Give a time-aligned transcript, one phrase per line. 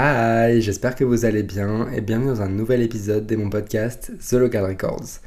[0.00, 4.12] Hi, j'espère que vous allez bien et bienvenue dans un nouvel épisode de mon podcast
[4.20, 5.18] The Local Records.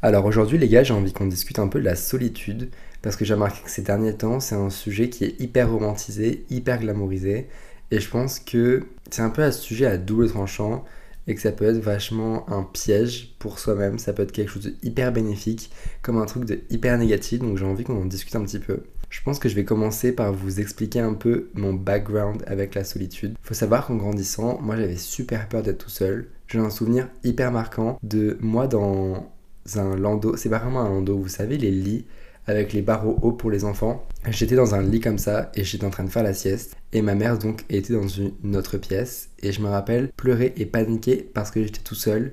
[0.00, 2.70] Alors aujourd'hui les gars, j'ai envie qu'on discute un peu de la solitude
[3.02, 6.46] parce que j'ai remarqué que ces derniers temps, c'est un sujet qui est hyper romantisé,
[6.48, 7.48] hyper glamourisé
[7.90, 10.86] et je pense que c'est un peu un sujet à double tranchant
[11.26, 14.64] et que ça peut être vachement un piège pour soi-même, ça peut être quelque chose
[14.64, 15.70] de hyper bénéfique
[16.00, 18.84] comme un truc de hyper négatif donc j'ai envie qu'on en discute un petit peu.
[19.14, 22.82] Je pense que je vais commencer par vous expliquer un peu mon background avec la
[22.82, 23.36] solitude.
[23.42, 26.30] Faut savoir qu'en grandissant, moi j'avais super peur d'être tout seul.
[26.48, 29.32] J'ai un souvenir hyper marquant de moi dans
[29.76, 30.36] un landau.
[30.36, 32.06] C'est pas vraiment un landau, vous savez, les lits
[32.48, 34.04] avec les barreaux hauts pour les enfants.
[34.30, 36.76] J'étais dans un lit comme ça et j'étais en train de faire la sieste.
[36.92, 39.28] Et ma mère donc était dans une autre pièce.
[39.44, 42.32] Et je me rappelle pleurer et paniquer parce que j'étais tout seul.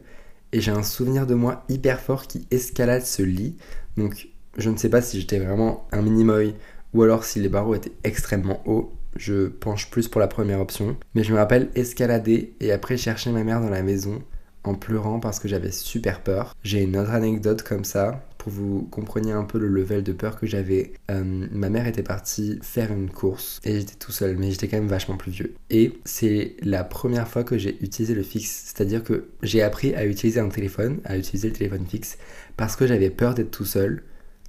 [0.51, 3.55] Et j'ai un souvenir de moi hyper fort qui escalade ce lit.
[3.97, 6.55] Donc je ne sais pas si j'étais vraiment un mini-moy
[6.93, 8.93] ou alors si les barreaux étaient extrêmement hauts.
[9.17, 10.95] Je penche plus pour la première option.
[11.15, 14.21] Mais je me rappelle escalader et après chercher ma mère dans la maison
[14.63, 16.55] en pleurant parce que j'avais super peur.
[16.63, 20.39] J'ai une autre anecdote comme ça pour vous compreniez un peu le level de peur
[20.39, 20.93] que j'avais.
[21.11, 24.77] Euh, ma mère était partie faire une course et j'étais tout seul, mais j'étais quand
[24.77, 25.53] même vachement plus vieux.
[25.69, 30.05] Et c'est la première fois que j'ai utilisé le fixe, c'est-à-dire que j'ai appris à
[30.05, 32.17] utiliser un téléphone, à utiliser le téléphone fixe,
[32.57, 34.03] parce que j'avais peur d'être tout seul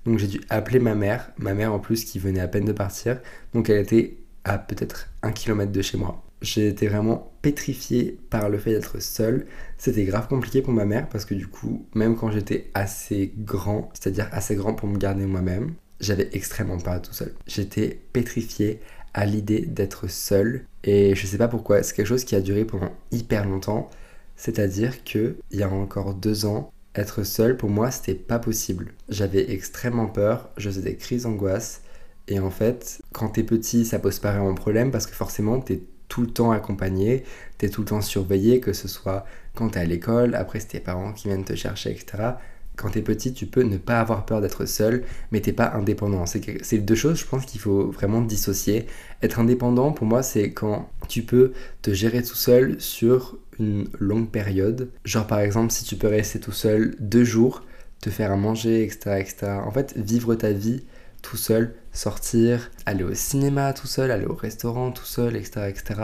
[0.05, 2.73] donc j'ai dû appeler ma mère, ma mère en plus qui venait à peine de
[2.73, 3.21] partir.
[3.55, 6.23] Donc elle était à peut-être un kilomètre de chez moi.
[6.41, 9.47] J'ai été vraiment pétrifié par le fait d'être seul.
[9.79, 13.91] C'était grave compliqué pour ma mère parce que du coup, même quand j'étais assez grand,
[13.95, 17.33] c'est-à-dire assez grand pour me garder moi-même, j'avais extrêmement peur tout seul.
[17.47, 18.81] J'étais pétrifié
[19.15, 22.65] à l'idée d'être seul et je sais pas pourquoi, c'est quelque chose qui a duré
[22.65, 23.89] pendant hyper longtemps.
[24.35, 28.93] C'est-à-dire que il y a encore deux ans, être seul, pour moi, c'était pas possible.
[29.09, 31.83] J'avais extrêmement peur, je faisais des crises d'angoisse.
[32.29, 35.83] Et en fait, quand t'es petit, ça pose pas vraiment problème parce que forcément, t'es
[36.09, 37.25] tout le temps accompagné,
[37.59, 40.81] t'es tout le temps surveillé, que ce soit quand t'es à l'école, après c'est tes
[40.81, 42.35] parents qui viennent te chercher, etc
[42.77, 46.25] quand t'es petit, tu peux ne pas avoir peur d'être seul, mais t'es pas indépendant.
[46.27, 48.87] C'est deux choses, je pense qu'il faut vraiment dissocier.
[49.23, 51.53] Être indépendant, pour moi, c'est quand tu peux
[51.83, 54.91] te gérer tout seul sur une longue période.
[55.05, 57.63] Genre, par exemple, si tu peux rester tout seul deux jours,
[58.01, 59.53] te faire à manger, etc., etc.
[59.65, 60.83] En fait, vivre ta vie
[61.21, 66.01] tout seul, sortir, aller au cinéma tout seul, aller au restaurant tout seul, etc., etc.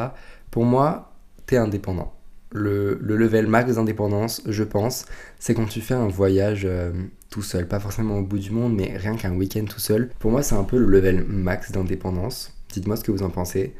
[0.50, 1.12] Pour moi,
[1.46, 2.17] t'es indépendant
[2.50, 5.06] le, level max d'indépendance, je pense,
[5.38, 6.92] c'est quand tu fais un voyage euh,
[7.30, 7.66] tout seul.
[7.68, 10.10] Pas forcément au bout du monde, mais rien qu'un week-end tout seul.
[10.18, 12.54] Pour moi, c'est un peu le level max d'indépendance.
[12.72, 13.74] Dites-moi ce que vous en pensez.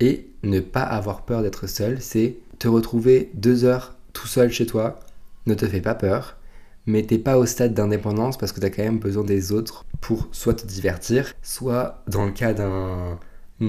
[0.00, 4.66] Et ne pas avoir peur d'être seul, c'est te retrouver deux heures tout seul chez
[4.66, 5.00] toi.
[5.46, 6.36] Ne te fais pas peur.
[6.86, 10.28] Mais t'es pas au stade d'indépendance parce que t'as quand même besoin des autres pour
[10.32, 13.18] soit te divertir, soit dans le cas d'un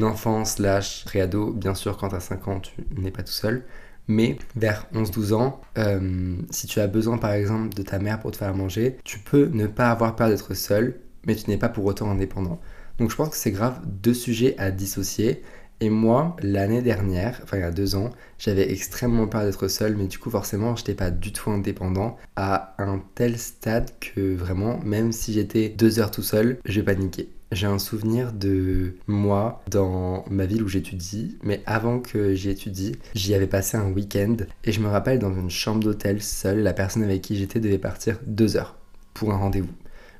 [0.01, 3.65] enfant slash préado, bien sûr quand t'as 5 ans tu n'es pas tout seul,
[4.09, 8.31] mais vers 11-12 ans, euh, si tu as besoin par exemple de ta mère pour
[8.31, 11.69] te faire manger, tu peux ne pas avoir peur d'être seul, mais tu n'es pas
[11.69, 12.59] pour autant indépendant.
[12.97, 15.43] Donc je pense que c'est grave deux sujets à dissocier.
[15.79, 19.95] Et moi, l'année dernière, enfin il y a deux ans, j'avais extrêmement peur d'être seul,
[19.95, 24.35] mais du coup forcément, je n'étais pas du tout indépendant à un tel stade que
[24.35, 27.29] vraiment, même si j'étais deux heures tout seul, j'ai paniqué.
[27.51, 32.91] J'ai un souvenir de moi dans ma ville où j'étudie, mais avant que j'y étudie,
[33.15, 36.73] j'y avais passé un week-end et je me rappelle dans une chambre d'hôtel seule, la
[36.73, 38.77] personne avec qui j'étais devait partir deux heures
[39.15, 39.73] pour un rendez-vous.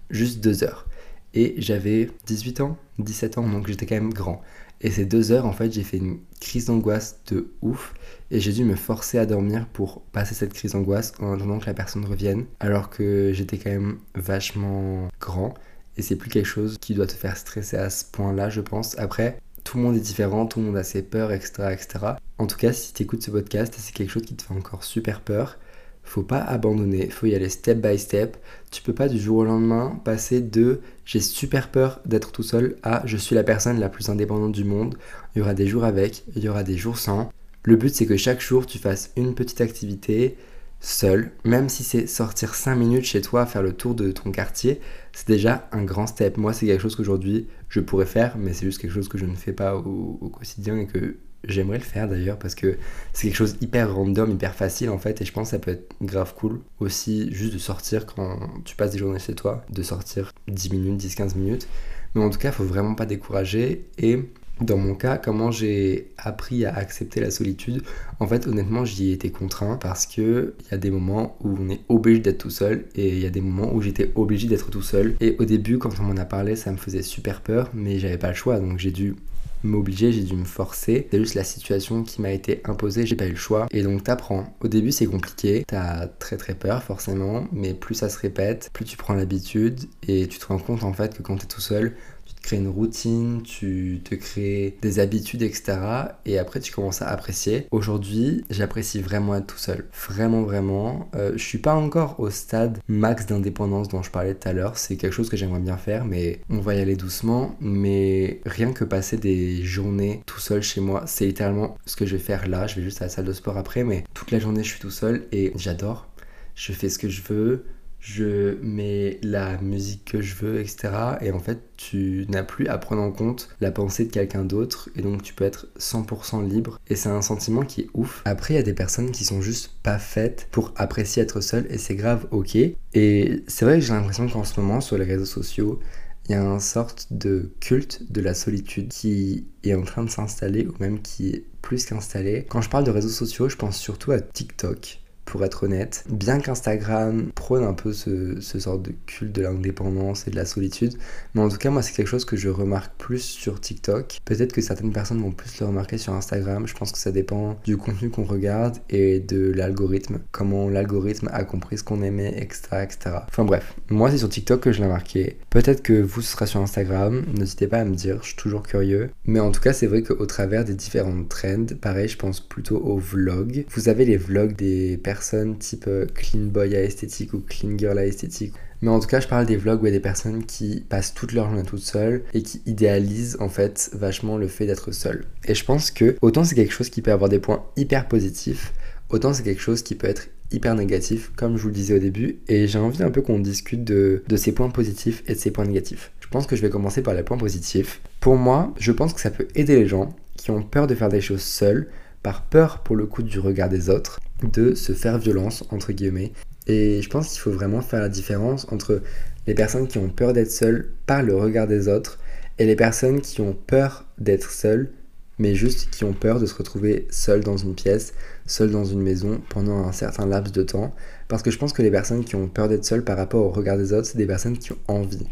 [0.10, 0.88] Juste deux heures.
[1.36, 4.42] Et j'avais 18 ans, 17 ans, donc j'étais quand même grand.
[4.82, 7.94] Et ces deux heures, en fait, j'ai fait une crise d'angoisse de ouf.
[8.32, 11.66] Et j'ai dû me forcer à dormir pour passer cette crise d'angoisse en attendant que
[11.66, 12.46] la personne revienne.
[12.60, 15.54] Alors que j'étais quand même vachement grand.
[16.00, 18.98] Et c'est plus quelque chose qui doit te faire stresser à ce point-là, je pense.
[18.98, 21.74] Après, tout le monde est différent, tout le monde a ses peurs, etc.
[21.74, 22.14] etc.
[22.38, 24.54] En tout cas, si tu écoutes ce podcast et c'est quelque chose qui te fait
[24.54, 25.58] encore super peur,
[26.04, 28.38] faut pas abandonner, faut y aller step by step.
[28.72, 32.78] Tu peux pas du jour au lendemain passer de j'ai super peur d'être tout seul
[32.82, 34.96] à je suis la personne la plus indépendante du monde.
[35.36, 37.30] Il y aura des jours avec, il y aura des jours sans.
[37.64, 40.38] Le but c'est que chaque jour tu fasses une petite activité,
[40.80, 44.80] seul, même si c'est sortir 5 minutes chez toi, faire le tour de ton quartier,
[45.14, 46.38] c'est déjà un grand step.
[46.38, 49.26] Moi, c'est quelque chose qu'aujourd'hui je pourrais faire, mais c'est juste quelque chose que je
[49.26, 52.78] ne fais pas au, quotidien et que j'aimerais le faire d'ailleurs parce que
[53.14, 55.72] c'est quelque chose hyper random, hyper facile en fait, et je pense que ça peut
[55.72, 59.84] être grave cool aussi juste de sortir quand tu passes des journées chez toi, de
[59.84, 61.68] sortir 10 minutes, 10-15 minutes.
[62.16, 64.20] Mais en tout cas, faut vraiment pas décourager et
[64.62, 67.84] dans mon cas, comment j'ai appris à accepter la solitude
[68.20, 71.56] En fait, honnêtement, j'y ai été contraint parce que il y a des moments où
[71.60, 74.48] on est obligé d'être tout seul et il y a des moments où j'étais obligé
[74.48, 75.16] d'être tout seul.
[75.22, 78.18] Et au début, quand on m'en a parlé, ça me faisait super peur, mais j'avais
[78.18, 79.16] pas le choix, donc j'ai dû
[79.64, 81.08] m'obliger, j'ai dû me forcer.
[81.12, 83.68] C'est juste la situation qui m'a été imposée, j'ai pas eu le choix.
[83.72, 84.56] Et donc t'apprends.
[84.62, 88.86] Au début c'est compliqué, t'as très très peur forcément, mais plus ça se répète, plus
[88.86, 91.96] tu prends l'habitude et tu te rends compte en fait que quand t'es tout seul,
[92.42, 95.78] crées une routine, tu te crées des habitudes, etc.
[96.26, 97.68] Et après, tu commences à apprécier.
[97.72, 99.88] Aujourd'hui, j'apprécie vraiment être tout seul.
[100.08, 101.10] Vraiment, vraiment.
[101.16, 104.78] Euh, je suis pas encore au stade max d'indépendance dont je parlais tout à l'heure.
[104.78, 107.56] C'est quelque chose que j'aimerais bien faire, mais on va y aller doucement.
[107.60, 112.16] Mais rien que passer des journées tout seul chez moi, c'est littéralement ce que je
[112.16, 112.68] vais faire là.
[112.68, 114.80] Je vais juste à la salle de sport après, mais toute la journée, je suis
[114.80, 116.08] tout seul et j'adore.
[116.56, 117.66] Je fais ce que je veux
[118.00, 120.90] je mets la musique que je veux, etc.
[121.22, 124.90] Et en fait, tu n'as plus à prendre en compte la pensée de quelqu'un d'autre,
[124.96, 126.80] et donc tu peux être 100% libre.
[126.88, 128.22] Et c'est un sentiment qui est ouf.
[128.26, 131.68] Après, il y a des personnes qui sont juste pas faites pour apprécier être seul,
[131.70, 132.56] et c'est grave, ok.
[132.56, 135.80] Et c'est vrai que j'ai l'impression qu'en ce moment, sur les réseaux sociaux,
[136.28, 140.10] il y a une sorte de culte de la solitude qui est en train de
[140.10, 142.46] s'installer, ou même qui est plus qu'installé.
[142.50, 146.04] Quand je parle de réseaux sociaux, je pense surtout à TikTok pour être honnête.
[146.10, 150.46] Bien qu'Instagram prône un peu ce, ce sort de culte de l'indépendance et de la
[150.46, 150.96] solitude,
[151.36, 154.18] mais en tout cas, moi, c'est quelque chose que je remarque plus sur TikTok.
[154.26, 156.68] Peut-être que certaines personnes vont plus le remarquer sur Instagram.
[156.68, 161.44] Je pense que ça dépend du contenu qu'on regarde et de l'algorithme, comment l'algorithme a
[161.44, 163.16] compris ce qu'on aimait, etc., etc.
[163.28, 165.38] Enfin bref, moi, c'est sur TikTok que je l'ai remarqué.
[165.52, 167.24] Peut-être que vous, ce sera sur Instagram.
[167.38, 169.12] N'hésitez pas à me dire, je suis toujours curieux.
[169.26, 172.78] Mais en tout cas, c'est vrai qu'au travers des différentes trends, pareil, je pense plutôt
[172.78, 173.66] aux vlogs.
[173.70, 175.19] Vous avez les vlogs des personnes
[175.60, 178.54] type euh, clean boy à esthétique ou clean girl à esthétique.
[178.82, 181.34] Mais en tout cas, je parle des vlogs y a des personnes qui passent toute
[181.34, 185.26] leur journée toutes seules et qui idéalisent en fait vachement le fait d'être seul.
[185.46, 188.74] Et je pense que autant c'est quelque chose qui peut avoir des points hyper positifs,
[189.10, 192.00] autant c'est quelque chose qui peut être hyper négatif, comme je vous le disais au
[192.00, 195.40] début, et j'ai envie un peu qu'on discute de, de ces points positifs et de
[195.40, 196.12] ces points négatifs.
[196.22, 198.02] Je pense que je vais commencer par les points positifs.
[198.20, 201.10] Pour moi, je pense que ça peut aider les gens qui ont peur de faire
[201.10, 201.90] des choses seuls,
[202.24, 206.32] par peur pour le coup du regard des autres, de se faire violence, entre guillemets.
[206.68, 209.02] Et je pense qu'il faut vraiment faire la différence entre
[209.48, 212.20] les personnes qui ont peur d'être seules par le regard des autres
[212.60, 214.92] et les personnes qui ont peur d'être seules,
[215.40, 218.14] mais juste qui ont peur de se retrouver seules dans une pièce,
[218.46, 220.94] seules dans une maison pendant un certain laps de temps.
[221.30, 223.50] Parce que je pense que les personnes qui ont peur d'être seules par rapport au
[223.50, 225.28] regard des autres, c'est des personnes qui ont envie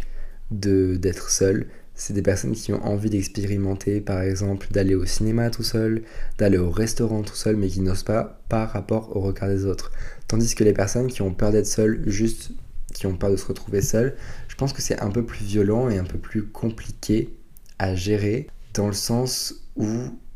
[0.49, 1.67] d'être seules,
[1.97, 6.03] c'est des personnes qui ont envie d'expérimenter, par exemple, d'aller au cinéma tout seul,
[6.37, 9.91] d'aller au restaurant tout seul, mais qui n'osent pas par rapport au regard des autres.
[10.27, 12.51] Tandis que les personnes qui ont peur d'être seules, juste
[12.93, 14.15] qui ont peur de se retrouver seules,
[14.47, 17.35] je pense que c'est un peu plus violent et un peu plus compliqué
[17.79, 19.89] à gérer, dans le sens où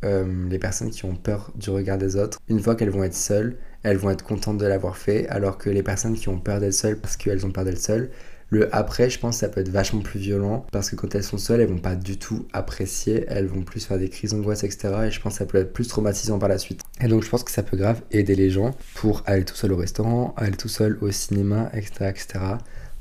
[0.03, 3.13] euh, les personnes qui ont peur du regard des autres, une fois qu'elles vont être
[3.13, 6.59] seules, elles vont être contentes de l'avoir fait, alors que les personnes qui ont peur
[6.59, 8.09] d'être seules parce qu'elles ont peur d'être seules,
[8.51, 11.37] le après, je pense, ça peut être vachement plus violent parce que quand elles sont
[11.37, 14.93] seules, elles vont pas du tout apprécier, elles vont plus faire des crises d'angoisse, etc.
[15.05, 16.81] Et je pense que ça peut être plus traumatisant par la suite.
[16.99, 19.71] Et donc, je pense que ça peut grave aider les gens pour aller tout seul
[19.71, 22.09] au restaurant, aller tout seul au cinéma, etc.
[22.09, 22.39] etc.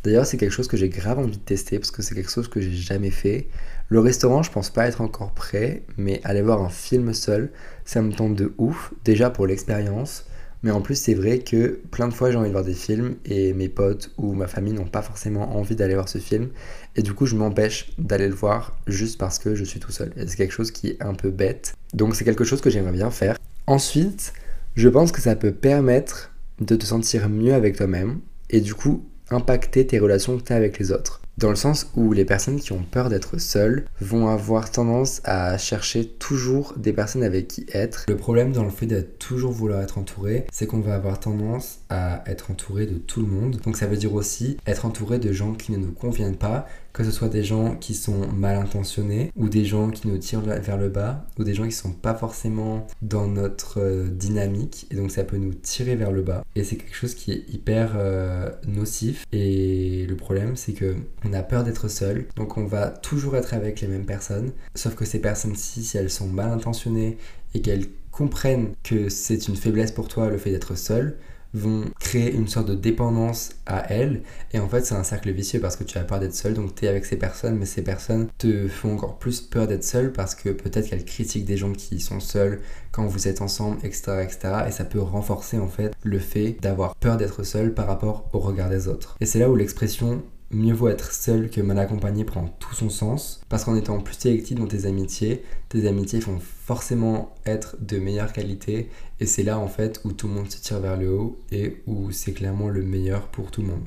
[0.05, 2.47] D'ailleurs, c'est quelque chose que j'ai grave envie de tester parce que c'est quelque chose
[2.47, 3.49] que j'ai jamais fait.
[3.88, 7.50] Le restaurant, je pense pas être encore prêt, mais aller voir un film seul,
[7.85, 8.93] ça me tente de ouf.
[9.05, 10.26] Déjà pour l'expérience,
[10.62, 13.17] mais en plus, c'est vrai que plein de fois, j'ai envie de voir des films
[13.25, 16.49] et mes potes ou ma famille n'ont pas forcément envie d'aller voir ce film.
[16.97, 20.12] Et du coup, je m'empêche d'aller le voir juste parce que je suis tout seul.
[20.17, 21.75] Et c'est quelque chose qui est un peu bête.
[21.95, 23.39] Donc, c'est quelque chose que j'aimerais bien faire.
[23.67, 24.35] Ensuite,
[24.77, 29.07] je pense que ça peut permettre de te sentir mieux avec toi-même et du coup,
[29.31, 31.20] impacter tes relations que tu as avec les autres.
[31.40, 35.56] Dans le sens où les personnes qui ont peur d'être seules vont avoir tendance à
[35.56, 38.04] chercher toujours des personnes avec qui être.
[38.09, 41.78] Le problème dans le fait d'être toujours vouloir être entouré, c'est qu'on va avoir tendance
[41.88, 43.56] à être entouré de tout le monde.
[43.64, 46.66] Donc ça veut dire aussi être entouré de gens qui ne nous conviennent pas,
[47.00, 50.42] que ce soit des gens qui sont mal intentionnés ou des gens qui nous tirent
[50.42, 54.97] vers le bas ou des gens qui sont pas forcément dans notre euh, dynamique et
[54.97, 56.45] donc ça peut nous tirer vers le bas.
[56.57, 61.33] Et c'est quelque chose qui est hyper euh, nocif et le problème c'est que on
[61.33, 65.07] a peur d'être seul donc on va toujours être avec les mêmes personnes sauf que
[65.07, 67.16] ces personnes-ci si elles sont mal intentionnées
[67.54, 71.16] et qu'elles comprennent que c'est une faiblesse pour toi le fait d'être seul
[71.54, 74.23] vont créer une sorte de dépendance à elles.
[74.52, 76.75] Et en fait, c'est un cercle vicieux parce que tu as peur d'être seul, donc
[76.75, 80.12] tu es avec ces personnes, mais ces personnes te font encore plus peur d'être seul
[80.12, 82.61] parce que peut-être qu'elles critiquent des gens qui sont seuls
[82.92, 84.38] quand vous êtes ensemble, etc., etc.
[84.69, 88.38] Et ça peut renforcer en fait le fait d'avoir peur d'être seul par rapport au
[88.38, 89.16] regard des autres.
[89.21, 92.90] Et c'est là où l'expression mieux vaut être seul que mal accompagné prend tout son
[92.90, 93.40] sens.
[93.49, 98.33] Parce qu'en étant plus sélectif dans tes amitiés, tes amitiés vont forcément être de meilleure
[98.33, 98.88] qualité.
[99.21, 101.83] Et c'est là en fait où tout le monde se tire vers le haut et
[101.87, 103.85] où c'est clairement le meilleur pour tout le monde.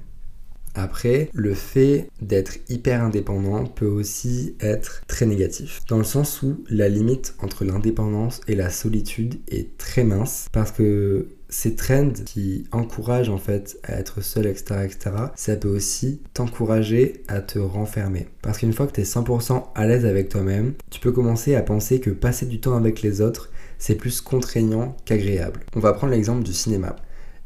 [0.76, 6.64] Après, le fait d'être hyper indépendant peut aussi être très négatif, dans le sens où
[6.68, 12.66] la limite entre l'indépendance et la solitude est très mince, parce que ces trends qui
[12.72, 18.28] encouragent en fait à être seul, etc., etc., ça peut aussi t'encourager à te renfermer.
[18.42, 21.62] Parce qu'une fois que tu es 100% à l'aise avec toi-même, tu peux commencer à
[21.62, 25.60] penser que passer du temps avec les autres, c'est plus contraignant qu'agréable.
[25.76, 26.96] On va prendre l'exemple du cinéma.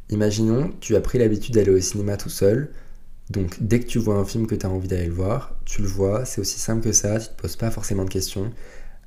[0.09, 2.71] Imaginons, tu as pris l'habitude d'aller au cinéma tout seul,
[3.29, 5.81] donc dès que tu vois un film que tu as envie d'aller le voir, tu
[5.81, 8.51] le vois, c'est aussi simple que ça, tu te poses pas forcément de questions.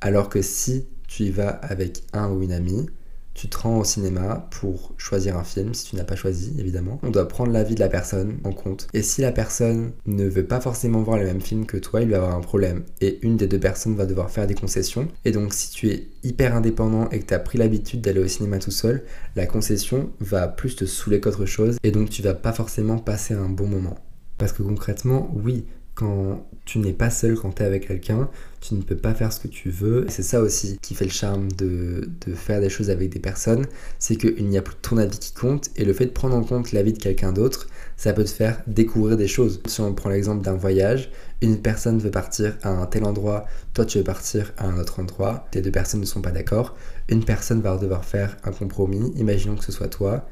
[0.02, 2.86] Alors que si tu y vas avec un ou une amie,
[3.34, 6.98] tu te rends au cinéma pour choisir un film, si tu n'as pas choisi évidemment.
[7.02, 8.88] On doit prendre l'avis de la personne en compte.
[8.92, 12.10] Et si la personne ne veut pas forcément voir le même film que toi, il
[12.10, 12.84] va avoir un problème.
[13.00, 15.08] Et une des deux personnes va devoir faire des concessions.
[15.24, 18.28] Et donc si tu es hyper indépendant et que tu as pris l'habitude d'aller au
[18.28, 19.04] cinéma tout seul,
[19.36, 21.76] la concession va plus te saouler qu'autre chose.
[21.82, 23.96] Et donc tu vas pas forcément passer un bon moment.
[24.38, 28.28] Parce que concrètement, oui, quand tu n'es pas seul, quand tu es avec quelqu'un,
[28.60, 30.06] tu ne peux pas faire ce que tu veux.
[30.08, 33.66] C'est ça aussi qui fait le charme de, faire des choses avec des personnes,
[33.98, 36.42] c'est qu'il n'y a plus ton avis qui compte et le fait de prendre en
[36.42, 37.66] compte l'avis de quelqu'un d'autre,
[37.96, 39.60] ça peut te faire découvrir des choses.
[39.66, 41.10] Si on prend l'exemple d'un voyage,
[41.42, 45.00] une personne veut partir à un tel endroit, toi tu veux partir à un autre
[45.00, 46.76] endroit, tes deux personnes ne sont pas d'accord,
[47.08, 50.26] une personne va devoir faire un compromis, imaginons que ce soit toi,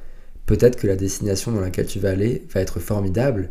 [0.46, 3.50] peut-être que la destination dans laquelle tu vas aller va être formidable,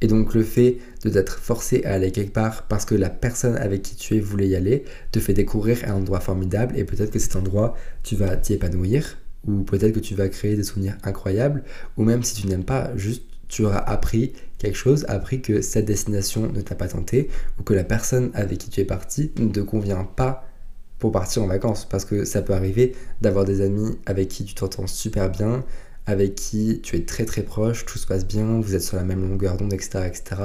[0.00, 3.56] et donc le fait de t'être forcé à aller quelque part parce que la personne
[3.56, 7.10] avec qui tu es voulait y aller te fait découvrir un endroit formidable et peut-être
[7.10, 10.96] que cet endroit tu vas t'y épanouir ou peut-être que tu vas créer des souvenirs
[11.02, 11.64] incroyables
[11.96, 15.84] ou même si tu n'aimes pas juste tu auras appris quelque chose, appris que cette
[15.84, 19.48] destination ne t'a pas tenté ou que la personne avec qui tu es parti ne
[19.48, 20.48] te convient pas
[20.98, 24.54] pour partir en vacances parce que ça peut arriver d'avoir des amis avec qui tu
[24.54, 25.64] t'entends super bien,
[26.06, 29.02] avec qui tu es très très proche, tout se passe bien, vous êtes sur la
[29.02, 30.42] même longueur d'onde, etc., etc.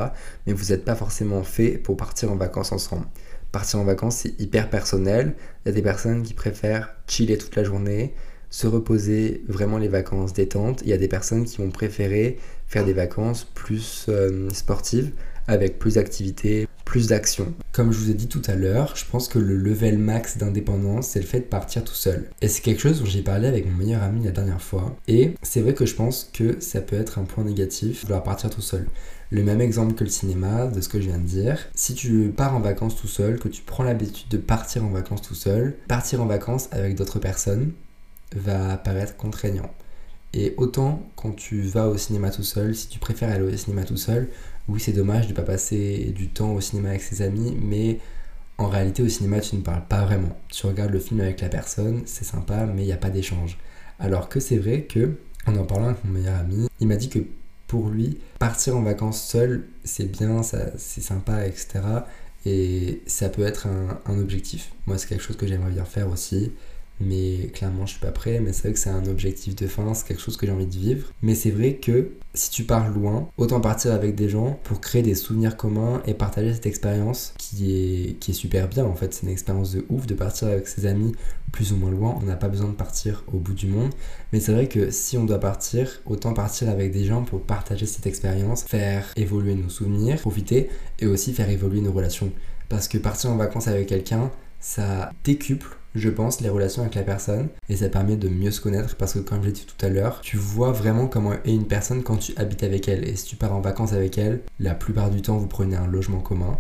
[0.48, 3.06] Mais vous n'êtes pas forcément fait pour partir en vacances ensemble.
[3.52, 5.36] Partir en vacances, c'est hyper personnel.
[5.64, 8.16] Il y a des personnes qui préfèrent chiller toute la journée,
[8.50, 10.82] se reposer, vraiment les vacances détente.
[10.84, 15.12] Il y a des personnes qui vont préférer faire des vacances plus euh, sportives,
[15.48, 17.54] avec plus d'activités, plus d'action.
[17.72, 21.08] Comme je vous ai dit tout à l'heure, je pense que le level max d'indépendance,
[21.08, 22.30] c'est le fait de partir tout seul.
[22.42, 24.96] Et c'est quelque chose dont j'ai parlé avec mon meilleur ami la dernière fois.
[25.08, 28.24] Et c'est vrai que je pense que ça peut être un point négatif de vouloir
[28.24, 28.88] partir tout seul.
[29.30, 31.58] Le même exemple que le cinéma, de ce que je viens de dire.
[31.74, 35.22] Si tu pars en vacances tout seul, que tu prends l'habitude de partir en vacances
[35.22, 37.72] tout seul, partir en vacances avec d'autres personnes
[38.36, 39.72] va paraître contraignant.
[40.34, 43.84] Et autant quand tu vas au cinéma tout seul, si tu préfères aller au cinéma
[43.84, 44.30] tout seul,
[44.72, 48.00] oui, c'est dommage de ne pas passer du temps au cinéma avec ses amis, mais
[48.58, 50.38] en réalité, au cinéma, tu ne parles pas vraiment.
[50.50, 53.58] Tu regardes le film avec la personne, c'est sympa, mais il n'y a pas d'échange.
[54.00, 57.10] Alors que c'est vrai que, en en parlant avec mon meilleur ami, il m'a dit
[57.10, 57.20] que
[57.68, 61.80] pour lui, partir en vacances seul, c'est bien, c'est sympa, etc.
[62.46, 64.72] Et ça peut être un, un objectif.
[64.88, 66.52] Moi, c'est quelque chose que j'aimerais bien faire aussi
[67.06, 68.40] mais clairement je suis pas prêt.
[68.40, 70.66] Mais c'est vrai que c'est un objectif de fin, c'est quelque chose que j'ai envie
[70.66, 71.08] de vivre.
[71.22, 75.02] Mais c'est vrai que si tu pars loin, autant partir avec des gens pour créer
[75.02, 79.14] des souvenirs communs et partager cette expérience qui est, qui est super bien en fait.
[79.14, 81.14] C'est une expérience de ouf de partir avec ses amis
[81.52, 82.18] plus ou moins loin.
[82.22, 83.92] On n'a pas besoin de partir au bout du monde.
[84.32, 87.86] Mais c'est vrai que si on doit partir, autant partir avec des gens pour partager
[87.86, 92.32] cette expérience, faire évoluer nos souvenirs, profiter et aussi faire évoluer nos relations.
[92.70, 94.32] Parce que partir en vacances avec quelqu'un,
[94.62, 98.62] ça décuple je pense, les relations avec la personne et ça permet de mieux se
[98.62, 101.54] connaître parce que comme je l'ai dit tout à l'heure, tu vois vraiment comment est
[101.54, 104.42] une personne quand tu habites avec elle et si tu pars en vacances avec elle,
[104.60, 106.58] la plupart du temps vous prenez un logement commun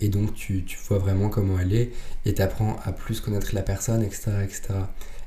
[0.00, 1.92] et donc tu, vois vraiment comment elle est
[2.26, 4.32] et tu apprends à plus connaître la personne, etc.
[4.42, 4.62] etc.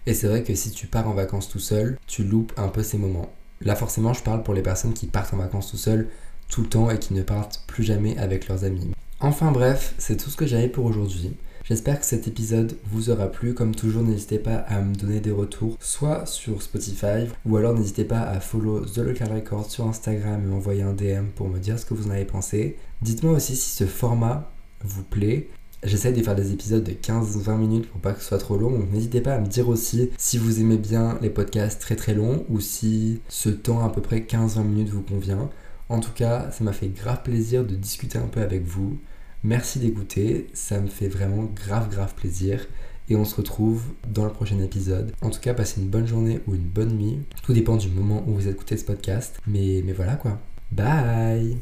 [0.05, 2.83] Et c'est vrai que si tu pars en vacances tout seul, tu loupes un peu
[2.83, 3.31] ces moments.
[3.61, 6.09] Là forcément je parle pour les personnes qui partent en vacances tout seul
[6.49, 8.91] tout le temps et qui ne partent plus jamais avec leurs amis.
[9.19, 11.33] Enfin bref, c'est tout ce que j'avais pour aujourd'hui.
[11.67, 13.53] J'espère que cet épisode vous aura plu.
[13.53, 18.05] Comme toujours, n'hésitez pas à me donner des retours, soit sur Spotify, ou alors n'hésitez
[18.05, 21.77] pas à follow The Local Record sur Instagram et m'envoyer un DM pour me dire
[21.77, 22.77] ce que vous en avez pensé.
[23.01, 24.49] Dites-moi aussi si ce format
[24.85, 25.49] vous plaît.
[25.83, 28.71] J'essaie de faire des épisodes de 15-20 minutes pour pas que ce soit trop long,
[28.71, 32.13] donc n'hésitez pas à me dire aussi si vous aimez bien les podcasts très très
[32.13, 35.49] longs ou si ce temps à peu près 15-20 minutes vous convient.
[35.89, 38.97] En tout cas, ça m'a fait grave plaisir de discuter un peu avec vous.
[39.43, 42.67] Merci d'écouter, ça me fait vraiment grave grave plaisir
[43.09, 45.13] et on se retrouve dans le prochain épisode.
[45.21, 47.19] En tout cas, passez une bonne journée ou une bonne nuit.
[47.43, 49.39] Tout dépend du moment où vous écoutez ce podcast.
[49.47, 50.39] Mais, mais voilà quoi.
[50.71, 51.57] Bye